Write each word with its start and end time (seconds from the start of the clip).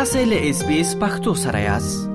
تاسو 0.00 0.18
له 0.24 0.50
اس 0.50 0.62
بي 0.64 0.80
اس 0.80 0.94
پختو 1.00 1.32
سره 1.38 1.58
یاست 1.58 2.10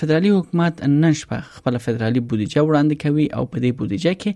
فدرالي 0.00 0.30
حکومت 0.38 0.74
نن 1.02 1.12
شپه 1.20 1.38
خپل 1.56 1.74
فدرالي 1.84 2.20
بودیجه 2.32 2.60
وړاندې 2.68 2.96
کوي 3.04 3.24
او 3.36 3.44
په 3.52 3.64
دې 3.64 3.70
بودیجه 3.80 4.12
کې 4.22 4.30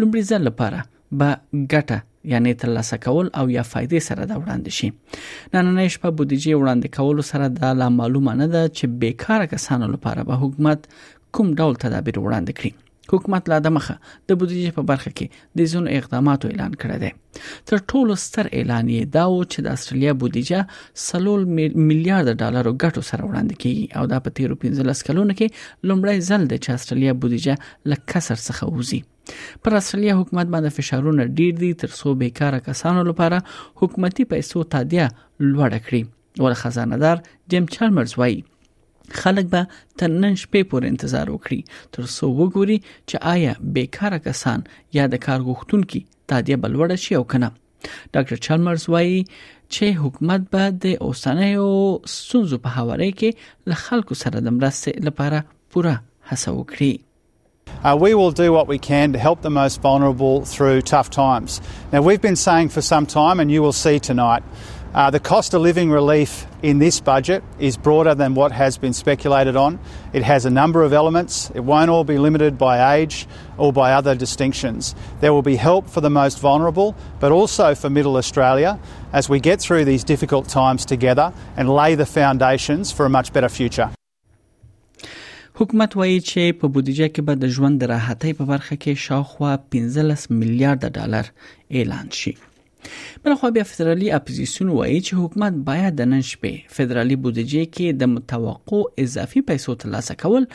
لومړي 0.00 0.22
ځل 0.30 0.42
لپاره 0.48 0.80
به 1.22 1.38
ګټه 1.72 1.98
یعنی 2.32 2.52
ترلاسه 2.62 2.98
کول 3.06 3.26
او 3.42 3.44
یا 3.56 3.64
فائدې 3.72 4.00
سره 4.08 4.28
دا 4.30 4.36
وړاندې 4.40 4.78
شي 4.78 4.88
نننې 4.92 5.96
شپه 5.96 6.12
بودیجه 6.20 6.58
وړاندې 6.60 6.96
کول 6.98 7.24
سره 7.34 7.52
دا 7.60 7.70
لا 7.82 7.88
معلومه 8.00 8.34
نه 8.40 8.50
ده 8.56 8.62
چې 8.72 8.98
بیکاره 9.04 9.50
کسانو 9.54 9.90
لپاره 9.94 10.28
به 10.32 10.42
حکومت 10.46 10.90
کوم 11.34 11.56
ډول 11.60 11.82
تدابیر 11.84 12.22
وړاندې 12.24 12.58
کړي 12.60 12.76
حکومت 13.14 13.48
لا 13.50 13.58
دمخه 13.64 13.94
د 14.30 14.36
بودیجې 14.40 14.70
په 14.76 14.82
برخه 14.90 15.10
کې 15.18 15.56
د 15.58 15.68
زون 15.72 15.86
اقداماتو 15.96 16.48
اعلان 16.52 16.72
کړی 16.84 16.96
دی 17.02 17.10
تر 17.70 17.82
ټولو 17.92 18.16
ستر 18.22 18.48
اعلان 18.60 18.88
یې 18.94 19.12
دا 19.18 19.24
و 19.34 19.42
چې 19.52 19.66
د 19.66 19.76
استرالیا 19.78 20.14
بودیجه 20.22 20.62
سلول 21.04 21.44
میلیارډ 21.52 22.38
ډالرو 22.42 22.72
ګټو 22.72 23.10
سره 23.10 23.28
وړاندې 23.28 23.62
کیږي 23.66 23.86
او 24.00 24.04
دا 24.14 24.18
په 24.26 24.36
تیرو 24.40 24.58
15 24.64 25.10
کلونو 25.10 25.38
کې 25.42 25.90
لومړی 25.90 26.26
ځل 26.30 26.48
د 26.54 26.72
استرالیا 26.78 27.14
بودیجه 27.24 27.54
لکه 27.92 28.24
سر 28.28 28.40
څخه 28.42 28.74
وځي 28.74 29.00
پر 29.64 29.78
استرالیا 29.82 30.18
حکومت 30.22 30.52
باندې 30.56 30.76
فشارونه 30.80 31.30
ډیر 31.40 31.56
دي 31.62 31.72
تر 31.84 31.94
څو 32.00 32.18
بیکاره 32.24 32.62
کسانو 32.72 33.06
لپاره 33.12 33.40
حکومتي 33.84 34.28
پیسو 34.34 34.66
تادیه 34.76 35.08
لوړ 35.54 35.82
کړي 35.88 36.44
ول 36.44 36.60
خزانه 36.64 37.02
دار 37.06 37.24
جیم 37.52 37.66
چالمرز 37.76 38.14
وایي 38.22 38.44
خلک 39.10 39.46
به 39.46 39.66
تر 39.98 40.06
نن 40.08 40.34
شپې 40.42 40.62
پورې 40.70 40.86
انتظار 40.92 41.26
وکړي 41.34 41.60
تر 41.96 42.02
څو 42.16 42.26
وګوري 42.38 42.78
چې 43.08 43.16
آیا 43.34 43.52
بیکاره 43.78 44.18
کسان 44.26 44.60
یا 44.98 45.04
د 45.14 45.22
کار 45.28 45.40
غوښتونکو 45.48 46.00
تادیه 46.32 46.56
بلوړ 46.66 46.90
شي 47.06 47.14
او 47.20 47.24
کنه 47.34 47.48
ډاکټر 48.14 48.38
چالمرز 48.48 48.84
وایي 48.94 49.20
چې 49.74 49.86
حکومت 50.02 50.42
به 50.56 50.62
د 50.84 51.00
اوسنیو 51.08 51.70
سنځو 52.26 52.56
په 52.68 52.78
حواله 52.78 53.08
کې 53.22 53.30
له 53.72 53.76
خلکو 53.86 54.14
سره 54.22 54.36
د 54.46 54.58
مرستې 54.60 54.92
لپاره 55.10 55.38
پوره 55.70 55.94
هڅه 56.28 56.50
وکړي 56.60 56.94
Uh, 57.76 57.90
we 58.04 58.10
will 58.18 58.32
do 58.38 58.44
what 58.56 58.68
we 58.72 58.76
can 58.86 59.12
to 59.14 59.18
help 59.22 59.40
the 59.46 59.50
most 59.54 59.82
vulnerable 59.86 60.36
through 60.52 60.76
tough 60.90 61.08
times. 61.16 61.56
Now, 61.94 62.00
we've 62.08 62.20
been 62.26 62.36
saying 62.42 62.68
for 62.76 62.80
some 62.88 63.06
time, 63.14 63.38
and 63.44 63.50
you 63.54 63.60
will 63.64 63.74
see 63.86 63.94
tonight, 64.08 64.44
Uh, 64.94 65.10
the 65.10 65.20
cost 65.20 65.52
of 65.54 65.60
living 65.62 65.90
relief 65.90 66.46
in 66.62 66.78
this 66.78 67.00
budget 67.00 67.42
is 67.58 67.76
broader 67.76 68.14
than 68.14 68.34
what 68.34 68.50
has 68.52 68.78
been 68.78 68.92
speculated 68.94 69.56
on. 69.56 69.78
It 70.14 70.22
has 70.22 70.44
a 70.46 70.50
number 70.50 70.82
of 70.82 70.92
elements. 70.92 71.50
It 71.54 71.60
won't 71.60 71.90
all 71.90 72.04
be 72.04 72.18
limited 72.18 72.56
by 72.56 72.94
age 72.96 73.26
or 73.58 73.72
by 73.72 73.92
other 73.92 74.14
distinctions. 74.14 74.94
There 75.20 75.32
will 75.34 75.42
be 75.42 75.56
help 75.56 75.88
for 75.90 76.00
the 76.00 76.08
most 76.10 76.38
vulnerable, 76.38 76.94
but 77.20 77.30
also 77.32 77.74
for 77.74 77.90
Middle 77.90 78.16
Australia 78.16 78.78
as 79.12 79.28
we 79.28 79.38
get 79.40 79.60
through 79.60 79.84
these 79.84 80.04
difficult 80.04 80.48
times 80.48 80.84
together 80.86 81.32
and 81.56 81.68
lay 81.68 81.94
the 81.94 82.06
foundations 82.06 82.90
for 82.92 83.04
a 83.06 83.10
much 83.10 83.32
better 83.32 83.48
future. 83.50 83.90
حکومت 85.58 85.96
وایي 85.96 86.18
چې 86.20 86.52
په 86.60 86.68
بودیجه 86.68 87.06
کې 87.08 87.22
به 87.28 87.34
د 87.42 87.52
ژوند 87.58 87.82
راحتۍ 87.92 88.32
په 88.40 88.44
برخه 88.50 88.76
کې 88.76 89.02
شاوخوا 89.04 89.52
15 89.76 90.26
میلیارډ 90.30 90.90
ډالر 90.98 91.30
اعلان 91.80 92.10
شي 92.18 92.32
بل 93.24 93.34
خو 93.34 93.50
بیا 93.54 93.62
فدرالي 93.64 94.10
اپوزيشن 94.16 94.68
وایي 94.74 95.00
چې 95.00 95.18
حکومت 95.22 95.56
باید 95.68 95.96
د 96.00 96.08
نن 96.12 96.22
شپې 96.30 96.52
فدرالي 96.78 97.16
بودیجه 97.24 97.62
کې 97.70 97.98
د 98.02 98.10
متوقع 98.12 98.82
اضافي 99.04 99.42
پیسو 99.50 99.74
ترلاسه 99.84 100.16
کول 100.22 100.46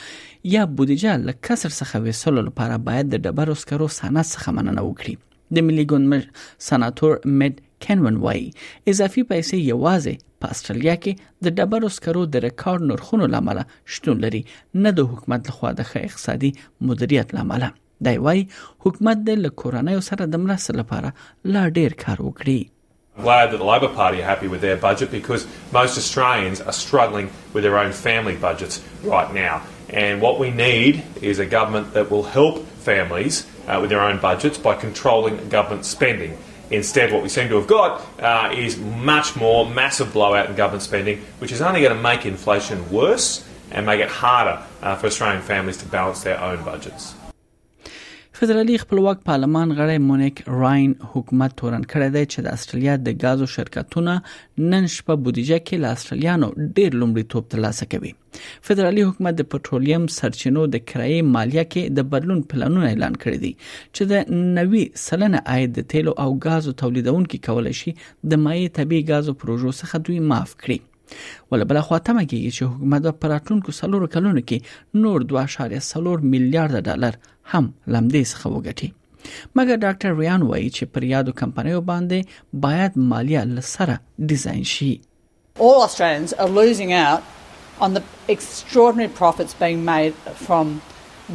یا 0.54 0.64
بودیجه 0.80 1.16
له 1.26 1.36
کسر 1.50 1.72
څخه 1.76 2.02
وسلو 2.06 2.46
لپاره 2.50 2.78
باید 2.90 3.12
د 3.16 3.24
ډبرو 3.28 3.58
سکرو 3.64 3.90
صنعت 4.00 4.28
څخه 4.36 4.56
مننه 4.62 4.86
وکړي 4.88 5.58
د 5.58 5.68
ملي 5.70 5.86
ګوند 5.94 6.40
سناتور 6.70 7.18
مد 7.44 7.62
کنون 7.88 8.20
وای 8.26 8.46
اضافي 8.94 9.28
پیسې 9.32 9.70
یوازې 9.74 10.28
په 10.44 10.56
استرالیا 10.56 10.96
کې 11.04 11.48
د 11.48 11.56
ډبرو 11.62 11.94
سکرو 12.00 12.26
د 12.34 12.44
ریکارډ 12.50 12.90
نرخونو 12.94 13.32
لامل 13.36 13.64
شتون 13.98 14.24
لري 14.26 14.44
نه 14.84 14.98
د 15.02 15.12
حکومت 15.14 15.52
لخوا 15.54 15.76
د 15.82 15.92
ښه 15.94 16.12
اقتصادي 16.12 16.52
مدیریت 16.92 17.36
لامل 17.40 17.72
i 18.08 18.18
وای 18.18 18.44
حکومت 18.86 19.18
د 19.28 20.00
سره 20.04 20.26
د 20.34 20.76
لپاره 20.80 21.10
لا 21.56 21.64
ډیر 21.78 21.92
کار 22.06 22.18
وکړي 22.28 22.60
Glad 23.26 23.48
that 23.52 23.60
the 23.64 23.68
Labor 23.76 23.90
Party 24.02 24.18
are 24.22 24.28
happy 24.34 24.48
with 24.54 24.62
their 24.66 24.78
budget 24.88 25.10
because 25.20 25.42
most 25.80 25.94
Australians 26.02 26.60
are 26.72 26.76
struggling 26.86 27.28
with 27.56 27.64
their 27.68 27.78
own 27.84 27.92
family 28.08 28.36
budgets 28.48 28.76
right 29.16 29.32
now. 29.46 29.56
And 30.04 30.14
what 30.28 30.36
we 30.44 30.48
need 30.68 30.94
is 31.34 31.38
a 31.46 31.48
government 31.58 31.88
that 32.00 32.06
will 32.16 32.26
help 32.40 32.56
families 32.90 33.36
uh, 33.42 33.54
with 33.84 33.90
their 33.96 34.04
own 34.08 34.18
budgets 34.30 34.58
by 34.70 34.74
controlling 34.88 35.36
government 35.58 35.84
spending. 35.96 36.32
Instead, 36.82 37.08
what 37.18 37.22
we 37.30 37.36
seem 37.38 37.48
to 37.54 37.58
have 37.64 37.70
got 37.80 37.92
uh, 38.32 38.66
is 38.66 38.74
much 39.14 39.30
more 39.46 39.60
massive 39.82 40.10
blowout 40.20 40.46
in 40.54 40.62
government 40.64 40.84
spending, 40.92 41.18
which 41.46 41.52
is 41.58 41.62
only 41.72 41.80
going 41.88 41.98
to 42.04 42.06
make 42.12 42.22
inflation 42.36 42.78
worse 43.04 43.28
and 43.74 43.82
make 43.96 44.00
it 44.10 44.20
harder 44.26 44.58
uh, 44.60 44.96
for 44.98 45.06
Australian 45.16 45.44
families 45.56 45.78
to 45.88 45.96
balance 45.98 46.20
their 46.30 46.40
own 46.52 46.60
budgets. 46.76 47.04
خضر 48.42 48.58
علي 48.64 48.76
خپلواک 48.84 49.18
پارلمان 49.28 49.70
غړی 49.80 49.98
مونیک 50.10 50.36
راین 50.64 50.92
حکومت 51.16 51.52
تورن 51.60 51.84
کړی 51.92 52.08
دی 52.16 52.24
چې 52.32 52.40
د 52.46 52.54
استرالیا 52.60 52.94
د 53.02 53.18
غازو 53.24 53.48
شرکتونه 53.56 54.16
نن 54.72 54.88
شپه 54.96 55.18
بودیجه 55.28 55.60
کې 55.68 55.84
له 55.84 55.92
استرالیانو 55.98 56.50
ډیر 56.78 56.98
لومړیتوب 57.02 57.46
ترلاسه 57.54 57.88
کوي 57.94 58.14
فدرالي 58.70 59.06
حکومت 59.10 59.38
د 59.42 59.48
پټرولیم 59.52 60.08
سرچینو 60.18 60.64
د 60.78 60.84
کرایي 60.94 61.22
مالیه 61.36 61.68
کې 61.72 62.00
د 62.00 62.10
بدلون 62.16 62.42
پلانونه 62.56 62.90
اعلان 62.96 63.22
کړی 63.26 63.48
دي 63.48 63.56
چې 63.64 64.14
د 64.14 64.46
نوي 64.60 64.84
سلنه 65.08 65.46
عاید 65.54 65.78
د 65.82 65.88
تیلو 65.96 66.18
او 66.26 66.30
غازو 66.48 66.76
تولیدونکو 66.86 67.44
کولای 67.50 67.80
شي 67.84 67.98
د 68.34 68.46
مایع 68.48 68.70
طبي 68.80 69.04
غازو 69.14 69.40
پروژو 69.44 69.78
څخه 69.84 70.04
دوی 70.08 70.20
معاف 70.34 70.62
کړي 70.64 70.86
ول 71.52 71.64
بل 71.66 71.80
خو 71.90 71.98
تمه 72.10 72.24
کیږي 72.30 72.52
چې 72.56 72.64
حکومت 72.72 73.04
په 73.24 73.28
راتلونکو 73.34 73.72
سلور 73.80 74.04
کلونو 74.16 74.42
کې 74.52 75.04
نور 75.06 75.28
2.4 75.34 76.28
میلیارډ 76.34 76.76
ډالر 76.90 77.14
هم 77.52 77.66
لمدې 77.96 78.24
څخه 78.34 78.48
وګټي 78.56 78.90
مګر 79.60 79.78
ډاکټر 79.86 80.12
ریان 80.22 80.42
وایي 80.50 80.70
چې 80.76 80.84
پر 80.98 81.02
یادو 81.14 81.32
کمپنیو 81.42 81.82
باندې 81.92 82.20
باید 82.68 82.94
مالیه 83.12 83.44
لسره 83.58 83.96
ډیزاین 84.34 84.64
شي 84.78 84.92
All 85.68 85.80
Australians 85.88 86.32
are 86.44 86.50
losing 86.60 86.92
out 87.06 87.24
on 87.88 87.92
the 88.00 88.04
extraordinary 88.36 89.12
profits 89.22 89.54
being 89.66 89.82
made 89.94 90.14
from 90.46 90.66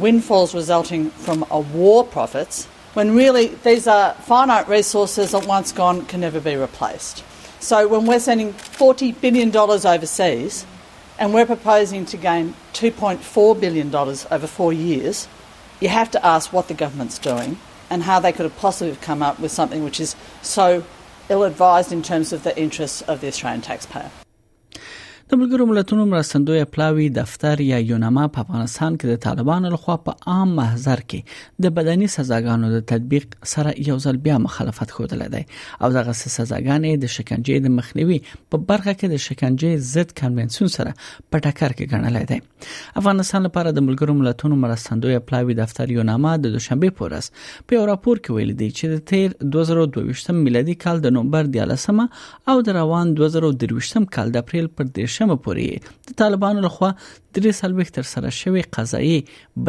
windfalls 0.05 0.51
resulting 0.61 1.03
from 1.27 1.45
a 1.59 1.61
war 1.81 1.99
profits 2.15 2.57
when 2.99 3.11
really 3.21 3.43
these 3.67 3.85
are 3.97 4.05
finite 4.31 4.65
resources 4.77 5.33
that 5.35 5.45
once 5.57 5.69
gone 5.81 5.97
can 6.13 6.23
never 6.27 6.41
be 6.47 6.53
replaced. 6.65 7.17
So 7.59 7.87
when 7.87 8.05
we're 8.05 8.19
sending 8.19 8.53
$40 8.53 9.19
billion 9.19 9.55
overseas 9.55 10.65
and 11.17 11.33
we're 11.33 11.45
proposing 11.45 12.05
to 12.07 12.17
gain 12.17 12.53
$2.4 12.73 13.59
billion 13.59 13.93
over 13.95 14.47
four 14.47 14.73
years, 14.73 15.27
you 15.79 15.87
have 15.89 16.11
to 16.11 16.23
ask 16.25 16.53
what 16.53 16.67
the 16.67 16.73
government's 16.75 17.17
doing 17.17 17.57
and 17.89 18.03
how 18.03 18.19
they 18.19 18.31
could 18.31 18.43
have 18.43 18.57
possibly 18.57 18.95
come 18.97 19.23
up 19.23 19.39
with 19.39 19.51
something 19.51 19.83
which 19.83 19.99
is 19.99 20.15
so 20.43 20.83
ill 21.29 21.43
advised 21.43 21.91
in 21.91 22.01
terms 22.03 22.31
of 22.31 22.43
the 22.43 22.57
interests 22.59 23.01
of 23.03 23.21
the 23.21 23.27
Australian 23.27 23.61
taxpayer. 23.61 24.11
د 25.31 25.37
ملګرو 25.39 25.65
ملتونو 25.69 26.03
مرستندوی 26.11 26.59
پلاوی 26.73 27.07
دفتر 27.15 27.61
یا 27.61 27.77
یونما 27.87 28.21
په 28.35 28.43
افغانستان 28.45 28.93
کې 28.99 29.15
د 29.15 29.17
طالبانو 29.23 29.71
لخوا 29.73 29.95
په 30.03 30.29
عام 30.35 30.51
محضر 30.59 31.01
کې 31.07 31.65
د 31.65 31.73
بدني 31.79 32.05
سزاګانو 32.13 32.69
د 32.75 32.83
تطبیق 32.91 33.33
سره 33.53 33.73
یو 33.87 33.97
ځل 34.05 34.19
بیا 34.27 34.37
مخالفت 34.43 34.93
خوده 34.99 35.17
لیدي 35.21 35.41
او 35.47 35.89
دغه 35.97 36.13
سزاګانې 36.19 37.01
د 37.01 37.11
شکنجې 37.15 37.65
د 37.65 37.73
مخنیوي 37.79 38.19
په 38.27 38.67
برخه 38.69 38.93
کې 38.99 39.11
د 39.15 39.23
شکنجې 39.25 39.89
ضد 39.89 40.13
کنونسیون 40.21 40.71
سره 40.77 40.93
په 41.01 41.43
ټکر 41.43 41.75
کې 41.75 41.91
ګڼل 41.97 42.31
دی 42.31 42.39
افغانستان 43.03 43.45
لپاره 43.49 43.75
د 43.79 43.85
ملګرو 43.89 44.17
ملتونو 44.21 44.61
مرستندوی 44.63 45.19
پلاوی 45.33 45.59
دفتر 45.61 45.93
یو 45.97 46.07
نامه 46.13 46.33
د 46.47 46.55
دوشنبه 46.55 46.93
پورس 47.01 47.29
په 47.43 47.83
راپور 47.91 48.23
کې 48.23 48.39
ویل 48.39 48.55
دی 48.63 48.71
چې 48.79 48.95
د 48.95 49.03
تیر 49.11 49.59
2022 49.59 50.39
میلادي 50.47 50.79
کال 50.87 51.05
د 51.09 51.15
نومبر 51.19 51.53
13 51.59 52.01
او 52.01 52.57
د 52.71 52.81
روان 52.81 53.15
2023 53.23 54.09
کال 54.17 54.35
د 54.39 54.43
اپریل 54.47 54.73
پر 54.81 54.91
10 55.01 55.15
شمه 55.17 55.35
پورې 55.45 55.67
د 56.09 56.17
طالبانو 56.21 56.59
لخوا 56.67 56.89
درې 57.35 57.51
سال 57.59 57.71
وختر 57.79 58.03
سره 58.13 58.29
شوی 58.41 58.61
قضایي 58.77 59.17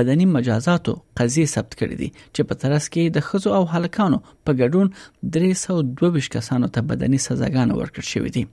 بدني 0.00 0.26
مجازاتو 0.36 0.92
قضیه 1.20 1.46
ثبت 1.54 1.72
کړې 1.78 1.96
دي 2.02 2.08
چې 2.34 2.40
په 2.50 2.54
ترس 2.64 2.84
کې 2.92 3.02
د 3.16 3.26
خزو 3.30 3.48
او 3.60 3.64
هلکانو 3.74 4.18
په 4.44 4.50
ګډون 4.60 4.86
322 5.40 6.32
کسانو 6.38 6.66
ته 6.78 6.86
بدني 6.92 7.18
سزاګان 7.28 7.68
ورکړل 7.80 8.06
شوې 8.12 8.30
دي 8.38 8.44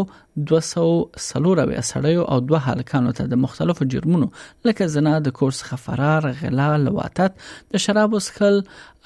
200 0.50 1.22
سلوره 1.28 1.64
به 1.70 1.84
سړیو 1.92 2.24
او 2.34 2.38
دوه 2.48 2.62
هلکانو 2.70 3.12
ته 3.20 3.32
د 3.34 3.42
مختلفو 3.46 3.88
جرمونو 3.96 4.28
لکه 4.70 4.88
زنا 4.96 5.14
د 5.28 5.36
کورس 5.40 5.60
خفرار 5.70 6.28
غلا 6.42 6.68
لواتت 6.88 7.40
د 7.76 7.84
شرابو 7.86 8.24
سکل 8.30 8.58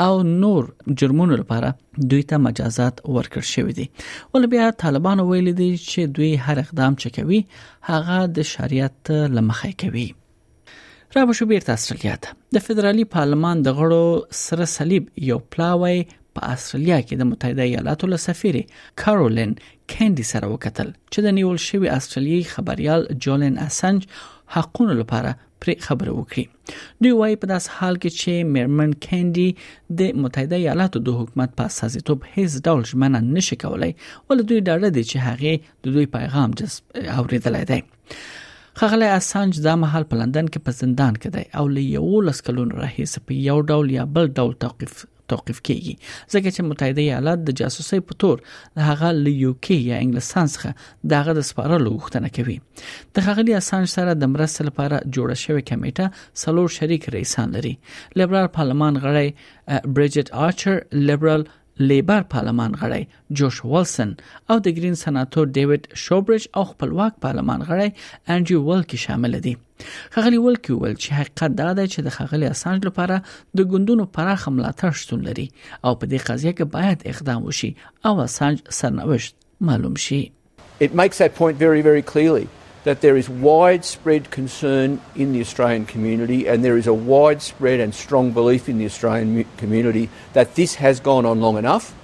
او 0.07 0.13
نور 0.31 0.69
جرمونو 1.03 1.39
لپاره 1.43 1.73
دوی 2.13 2.23
ته 2.33 2.43
مجازات 2.47 3.03
ورکړ 3.15 3.41
شوې 3.53 3.79
دي 3.81 3.87
ول 4.33 4.49
بیا 4.57 4.69
طالبانو 4.87 5.29
ویل 5.31 5.53
دي 5.61 5.69
چې 5.77 6.19
دوی 6.19 6.31
هر 6.49 6.63
اقدام 6.67 6.99
چکوي 7.05 7.41
هغه 7.93 8.19
د 8.41 8.49
شریعت 8.55 9.15
لمخې 9.15 9.81
کوي 9.85 10.07
را 11.15 11.25
به 11.25 11.33
شو 11.33 11.45
بیرته 11.51 11.73
استرالیا 11.77 12.15
ته 12.23 12.29
د 12.53 12.57
فدرالي 12.67 13.03
پارلمان 13.15 13.57
د 13.61 13.73
غړو 13.79 14.03
سره 14.45 14.65
صلیب 14.77 15.03
یو 15.29 15.37
پلاوی 15.55 15.99
په 16.35 16.41
استرالیا 16.53 16.97
کې 17.07 17.15
د 17.19 17.23
متحده 17.31 17.63
ایالاتو 17.69 18.05
له 18.13 18.17
سفیرې 18.27 18.63
کارولین 19.03 19.51
کندي 19.95 20.25
سره 20.31 20.45
وکتل 20.55 20.89
چې 21.11 21.19
د 21.27 21.37
نیول 21.39 21.59
شوی 21.67 21.89
استرالیي 21.97 22.41
خبريال 22.53 23.01
جولن 23.27 23.55
اسنج 23.67 23.99
حقونو 24.57 24.93
لپاره 25.03 25.31
پر 25.65 25.69
خبره 25.87 26.11
وکړي 26.19 26.45
دوی 27.05 27.13
وايي 27.19 27.35
په 27.43 27.47
داس 27.55 27.69
حال 27.77 27.95
کې 28.03 28.11
چې 28.21 28.51
میرمن 28.57 28.91
کندي 29.07 29.47
د 30.03 30.21
متحده 30.23 30.55
ایالاتو 30.61 31.03
د 31.09 31.19
حکومت 31.23 31.55
په 31.59 31.69
اساسیتوب 31.73 32.27
هیڅ 32.35 32.57
ډول 32.69 32.87
ژمنه 32.93 33.21
نشي 33.37 33.61
کولای 33.65 33.93
ول 34.29 34.47
دوی 34.51 34.67
ډاډه 34.67 34.97
دي 34.97 35.03
چې 35.09 35.27
هغه 35.27 35.65
د 35.85 35.97
دوی 35.97 36.11
پیغام 36.17 36.61
جذب 36.63 37.11
اوریدلای 37.23 37.69
دی 37.73 37.81
خغلی 38.75 39.05
اسانج 39.05 39.59
دا 39.63 39.73
مهال 39.79 40.05
په 40.11 40.17
لندن 40.21 40.47
کې 40.53 40.67
په 40.67 40.77
زندان 40.83 41.17
کې 41.17 41.33
دی 41.33 41.57
او 41.59 41.65
له 41.73 41.81
یو 41.95 42.21
لس 42.27 42.39
کلونو 42.47 42.77
راهیسې 42.77 43.25
په 43.31 43.41
یو 43.47 43.57
ډول 43.71 43.91
یا 43.95 44.05
بل 44.15 44.29
ډول 44.39 44.55
توقيف 44.65 45.03
توقيف 45.33 45.59
کیږي 45.67 45.93
ځکه 46.33 46.47
چې 46.55 46.67
متحده 46.71 47.03
ایالات 47.05 47.43
د 47.49 47.57
جاسوسي 47.59 47.99
په 48.07 48.17
تور 48.23 48.41
د 48.79 48.87
هغه 48.87 49.11
ل 49.19 49.33
یو 49.43 49.51
کی 49.67 49.77
یا 49.91 49.99
انګلستان 50.05 50.49
څخه 50.55 51.11
دغه 51.15 51.37
د 51.41 51.45
سپارلو 51.51 51.93
غوښتنه 51.97 52.35
کوي 52.39 52.57
د 53.19 53.27
خغلی 53.29 53.57
اسانج 53.61 53.93
سره 53.95 54.17
د 54.23 54.33
مرستې 54.35 54.67
لپاره 54.71 55.03
جوړه 55.17 55.41
شوې 55.45 55.69
کمیټه 55.73 56.45
سلور 56.45 56.75
شریک 56.79 57.09
رئیسان 57.17 57.55
لري 57.59 57.73
لیبرال 58.23 58.51
پارلمان 58.59 58.99
غړی 59.07 59.85
بریجټ 59.85 60.39
آرچر 60.47 60.85
لیبرال 61.11 61.45
لیبر 61.79 62.21
پارلمان 62.29 62.73
غړی 62.81 63.07
جوش 63.39 63.57
ولسن 63.65 64.11
او 64.53 64.57
د 64.65 64.75
گرین 64.77 64.95
سناتور 65.01 65.47
ډیوډ 65.55 65.87
شوبرج 66.03 66.47
او 66.59 66.63
خپلواک 66.71 67.17
پارلمان 67.25 67.61
غړی 67.69 67.89
انډریو 68.35 68.61
ولکی 68.69 68.97
شامل 69.05 69.39
دي 69.47 69.53
خغلی 70.15 70.37
ولکی 70.47 70.73
ول 70.81 70.95
چې 71.03 71.19
حقیقت 71.19 71.57
دا 71.61 71.69
دی 71.79 71.85
چې 71.87 72.07
د 72.07 72.15
خغلی 72.17 72.51
اسانج 72.53 72.85
لپاره 72.89 73.17
د 73.57 73.59
ګوندونو 73.73 74.07
پراخ 74.17 74.47
ملاتړ 74.49 75.01
شتون 75.03 75.25
لري 75.29 75.47
او 75.85 75.93
په 76.03 76.11
دې 76.11 76.29
قضیه 76.29 76.51
کې 76.57 76.73
باید 76.77 77.07
اقدام 77.15 77.45
وشي 77.49 77.71
او 78.09 78.13
اسانج 78.27 78.63
سرنوشت 78.81 79.39
معلوم 79.71 80.01
شي 80.07 80.21
It 80.85 80.95
makes 81.03 81.19
that 81.23 81.35
point 81.39 81.61
very 81.65 81.81
very 81.91 82.01
clearly 82.13 82.45
that 82.83 83.01
there 83.01 83.15
is 83.15 83.29
widespread 83.29 84.29
concern 84.31 85.01
in 85.15 85.33
the 85.33 85.41
Australian 85.41 85.85
community 85.85 86.47
and 86.47 86.63
there 86.63 86.77
is 86.77 86.87
a 86.87 86.93
widespread 86.93 87.79
and 87.79 87.93
strong 87.95 88.31
belief 88.31 88.67
in 88.67 88.77
the 88.77 88.85
Australian 88.85 89.45
community 89.57 90.09
that 90.33 90.55
this 90.55 90.75
has 90.75 90.99
gone 90.99 91.25
on 91.25 91.39
long 91.41 91.57
enough 91.57 91.95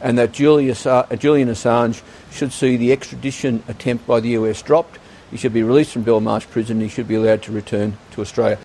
and 0.00 0.16
that 0.18 0.30
Julian 0.32 0.70
uh, 0.70 1.02
Assange 1.52 2.02
should 2.30 2.52
see 2.52 2.76
the 2.76 2.92
extradition 2.92 3.62
attempt 3.68 4.06
by 4.06 4.20
the 4.20 4.30
US 4.30 4.62
dropped. 4.62 4.98
He 5.30 5.36
should 5.36 5.52
be 5.52 5.62
released 5.62 5.92
from 5.92 6.04
Belmarsh 6.04 6.48
prison 6.50 6.80
he 6.80 6.88
should 6.88 7.08
be 7.08 7.16
allowed 7.16 7.42
to 7.44 7.52
return 7.52 7.98
to 8.12 8.20
Australia. 8.20 8.58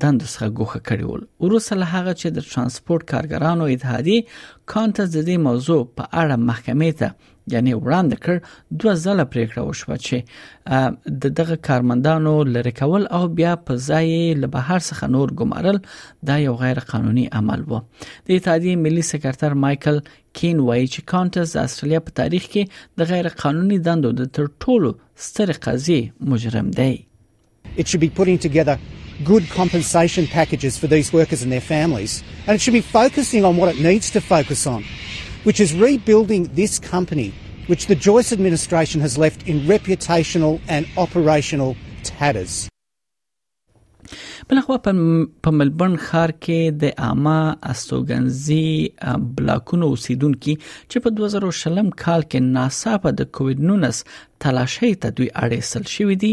دند 0.00 0.22
څخه 0.22 0.48
ګوخه 0.60 0.80
کړی 0.86 1.04
ول 1.10 1.22
وروسته 1.46 1.76
له 1.80 1.86
هغه 1.96 2.12
چې 2.20 2.28
د 2.36 2.46
ترانسپورت 2.52 3.04
کارګرانو 3.12 3.68
اتحادیه 3.72 4.22
کانټز 4.72 5.16
د 5.16 5.20
دې 5.28 5.36
موضوع 5.50 5.78
په 5.98 6.08
اړه 6.22 6.38
محکمې 6.46 6.98
ته 7.02 7.30
یعنی 7.52 7.72
وړاندې 7.74 8.16
کړ 8.24 8.80
دوه 8.80 8.92
ځله 9.04 9.24
پریکړه 9.30 9.62
وشوه 9.64 9.96
چې 10.06 11.12
د 11.24 11.34
دغه 11.40 11.56
کارمندانو 11.68 12.32
لری 12.56 12.72
کول 12.80 13.06
او 13.18 13.20
بیا 13.40 13.52
په 13.70 13.80
ځای 13.88 14.18
له 14.42 14.50
بهر 14.56 14.80
څخه 14.88 15.10
نور 15.16 15.34
ګمارل 15.40 15.78
دا 16.30 16.36
یو 16.44 16.54
غیر 16.62 16.80
قانوني 16.94 17.26
عمل 17.40 17.64
و 17.74 17.80
د 18.06 18.34
اتحادیه 18.38 18.80
ملي 18.86 19.04
سکرټر 19.10 19.58
مايكل 19.66 20.00
کین 20.40 20.64
وایي 20.70 20.88
چې 20.88 21.06
کانټز 21.12 21.54
د 21.58 21.64
استرالیا 21.68 22.00
په 22.08 22.16
تاریخ 22.24 22.48
کې 22.48 22.98
د 23.02 23.10
غیر 23.12 23.30
قانوني 23.44 23.78
دندو 23.90 24.12
د 24.22 24.32
تر 24.40 24.50
ټولو 24.66 24.90
ستر 25.30 25.54
قضیه 25.68 26.32
مجرم 26.34 26.74
دی 26.82 26.90
It 27.82 27.90
should 27.90 28.02
be 28.02 28.08
putting 28.16 28.38
together 28.44 28.74
good 29.24 29.48
compensation 29.50 30.26
packages 30.26 30.76
for 30.78 30.86
these 30.86 31.12
workers 31.12 31.42
and 31.42 31.50
their 31.52 31.60
families. 31.60 32.22
And 32.46 32.54
it 32.54 32.60
should 32.60 32.72
be 32.74 32.80
focusing 32.80 33.44
on 33.44 33.56
what 33.56 33.74
it 33.74 33.80
needs 33.80 34.10
to 34.10 34.20
focus 34.20 34.66
on, 34.66 34.84
which 35.44 35.60
is 35.60 35.72
rebuilding 35.74 36.52
this 36.54 36.78
company, 36.78 37.32
which 37.66 37.86
the 37.86 37.94
Joyce 37.94 38.32
administration 38.32 39.00
has 39.00 39.16
left 39.18 39.46
in 39.46 39.60
reputational 39.60 40.60
and 40.68 40.86
operational 40.96 41.76
tatters. 42.02 42.68
بلخو 44.50 44.76
په 44.86 45.52
ملبورن 45.60 45.94
ښار 46.06 46.30
کې 46.44 46.58
د 46.82 46.92
عامه 47.06 47.36
استوګنځي 47.70 49.22
بلاکونو 49.38 49.86
اوسیدونکو 49.94 50.54
چې 50.90 50.96
په 51.06 51.14
2000 51.20 51.56
شلم 51.60 51.88
کال 52.04 52.26
کې 52.30 52.54
ناڅاپه 52.58 53.10
د 53.20 53.30
کووډ 53.38 53.64
19 53.72 54.04
تلاشۍ 54.44 54.92
ته 55.02 55.16
دوی 55.18 55.28
اړېسل 55.44 55.84
شوې 55.94 56.16
دي 56.22 56.32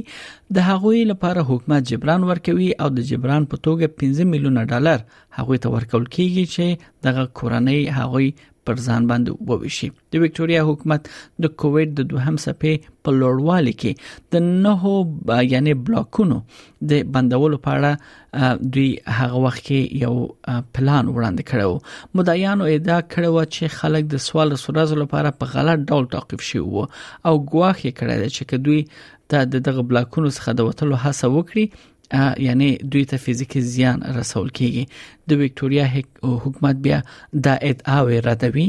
د 0.59 0.69
هغوی 0.69 0.99
لپاره 1.11 1.47
حکومت 1.51 1.87
جبران 1.91 2.29
ورکوي 2.31 2.69
او 2.83 2.89
د 2.97 3.07
جبران 3.11 3.49
په 3.53 3.65
توګه 3.67 3.93
15 4.05 4.31
میلیونه 4.35 4.65
ډالر 4.73 5.05
هغوی 5.39 5.63
ته 5.65 5.75
ورکول 5.77 6.07
کیږي 6.17 6.55
چې 6.55 6.93
دغه 7.09 7.25
کورنۍ 7.41 7.79
هغوی 7.99 8.29
پر 8.69 8.81
ځان 8.85 9.05
باندې 9.11 9.51
وویشي 9.51 9.87
د 9.95 10.23
وکټوريا 10.23 10.63
حکومت 10.69 11.03
د 11.45 11.51
کووډ 11.63 11.93
د 11.99 12.07
دوهم 12.13 12.35
سپې 12.45 12.73
په 13.07 13.15
لوړوالي 13.19 13.73
کې 13.81 13.91
د 14.33 14.35
نهو 14.63 14.93
یعنی 15.53 15.73
بلاکونو 15.89 16.37
د 16.93 17.03
بندولو 17.17 17.57
په 17.67 17.77
اړه 17.77 18.63
دوی 18.77 18.87
هغه 19.19 19.41
وخت 19.47 19.61
کې 19.67 20.01
یو 20.05 20.15
پلان 20.77 21.11
وړاندې 21.15 21.43
کړو 21.51 22.17
مدعیانو 22.21 22.69
ادعا 22.75 22.99
کړو 23.13 23.47
چې 23.55 23.75
خلک 23.79 24.03
د 24.15 24.23
سوال 24.29 24.55
سرزو 24.65 25.01
لپاره 25.03 25.33
په 25.43 25.53
غلط 25.55 25.87
ډول 25.93 26.09
توقيف 26.17 26.45
شي 26.49 26.63
وو 26.65 26.85
او 26.87 27.37
ګواخ 27.37 27.85
یې 27.85 28.01
کړی 28.01 28.35
چې 28.35 28.67
دوی 28.69 28.83
ته 29.31 29.63
دغه 29.69 29.87
بلاکونو 29.93 30.35
څخه 30.37 30.59
د 30.59 30.69
وټلو 30.69 31.01
هڅه 31.05 31.35
وکړي 31.37 31.65
یعنی 32.37 32.77
دوی 32.77 33.05
ته 33.11 33.17
فزیکی 33.25 33.61
زیان 33.73 33.97
رسول 34.19 34.47
کیږي 34.57 34.83
د 35.29 35.41
وکټوريا 35.41 35.85
حکومت 36.45 36.75
بیا 36.89 36.99
دا 37.47 37.55
ادعا 37.71 37.97
وردوي 38.07 38.67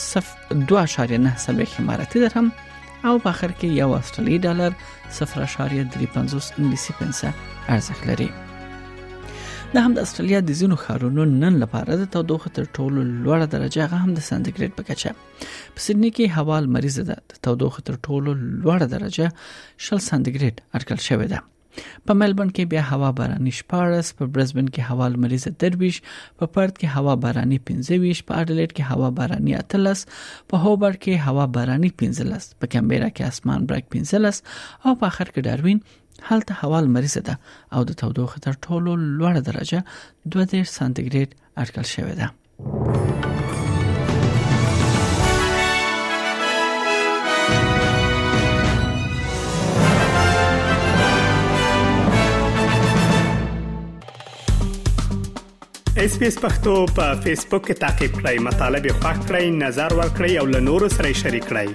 0.2 0.04 0.86
سلوي 1.46 1.66
اماراتي 1.86 2.24
درهم 2.28 2.52
او 3.08 3.16
په 3.24 3.30
اخر 3.34 3.50
کې 3.60 3.78
یو 3.82 3.90
استرالی 3.98 4.36
ډالر 4.46 4.76
0.35 5.18 6.46
انګلیسي 6.62 6.96
پنسه 7.00 7.32
ارزښت 7.74 8.06
لري 8.10 8.28
د 9.74 9.86
هم 9.86 9.96
د 9.96 10.04
استرالیا 10.06 10.40
د 10.48 10.56
زینو 10.60 10.76
خارونو 10.84 11.24
نن 11.42 11.54
لپاره 11.62 11.96
د 12.02 12.04
تودوخه 12.16 12.52
تر 12.58 12.66
ټولو 12.76 13.00
لوړه 13.24 13.46
درجه 13.54 14.00
هم 14.02 14.10
د 14.18 14.26
سانتیګریډ 14.28 14.70
په 14.78 14.82
کچه 14.90 15.48
په 15.78 15.86
سیدنی 15.86 16.10
کې 16.18 16.36
هوا 16.36 16.58
مریضه 16.76 17.02
ده 17.08 17.18
د 17.32 17.42
تودوخه 17.48 17.86
تر 17.88 17.94
ټولو 18.08 18.30
لوړه 18.62 18.86
درجه 18.94 19.26
شل 19.84 20.00
سانتیګریډ 20.10 20.54
اټکل 20.78 21.00
شوې 21.08 21.26
ده 21.34 21.38
په 22.06 22.14
ملبورن 22.20 22.50
کې 22.56 22.68
بیا 22.74 22.82
هوا 22.90 23.10
باراني 23.20 23.50
شپارس 23.60 24.10
په 24.20 24.28
برزبن 24.36 24.68
کې 24.74 24.90
هوا 24.92 25.08
لمریزه 25.14 25.52
درویش 25.64 25.98
په 26.38 26.50
پرت 26.56 26.78
کې 26.78 26.88
هوا 27.00 27.14
باراني 27.24 27.58
25 27.72 28.22
په 28.28 28.42
اډلېټ 28.42 28.72
کې 28.76 28.82
هوا 28.92 29.10
باراني 29.18 29.54
اتلس 29.62 30.04
په 30.52 30.62
هوبر 30.66 31.00
کې 31.02 31.28
هوا 31.28 31.44
باراني 31.58 31.90
15 32.06 32.48
په 32.62 32.72
کمبيرا 32.76 33.10
کې 33.10 33.30
اسمان 33.32 33.66
برګ 33.72 33.98
15 33.98 34.40
او 34.86 34.96
په 35.02 35.06
اخر 35.14 35.30
کې 35.34 35.46
داروین 35.50 35.80
هلته 36.30 36.58
هوا 36.62 36.80
لمریزه 36.88 37.20
ده 37.28 37.38
او 37.74 37.82
د 37.90 37.98
تودوخې 38.02 38.44
تر 38.48 38.58
ټولو 38.66 38.92
لوړه 39.04 39.46
درجه 39.50 39.84
2 40.38 40.74
سانتیګریډ 40.78 41.38
اټکل 41.64 41.94
شوې 41.94 42.18
ده 42.22 43.22
اس 56.04 56.18
پی 56.20 56.26
اس 56.26 56.34
پختو 56.40 56.72
په 56.96 57.06
فیسبوک 57.26 57.62
کې 57.66 57.74
تا 57.84 57.88
کې 58.00 58.06
پلی 58.20 58.36
مطلب 58.48 58.82
یې 58.88 58.94
خوښ 59.00 59.18
کړئ 59.28 59.46
نظر 59.64 59.90
ور 60.00 60.10
کړی 60.20 60.32
او 60.44 60.52
له 60.54 60.60
نورو 60.68 60.88
سره 60.98 61.08
شریک 61.24 61.44
کړئ 61.50 61.68